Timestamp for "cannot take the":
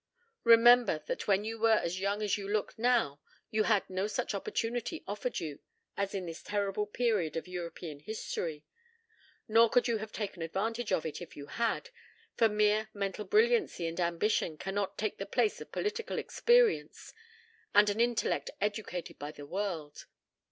14.57-15.25